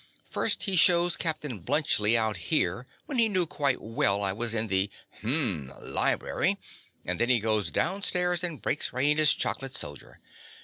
[0.25, 4.65] First he shews Captain Bluntschli out here when he knew quite well I was in
[4.65, 6.57] the—hum!—library;
[7.05, 10.19] and then he goes downstairs and breaks Raina's chocolate soldier.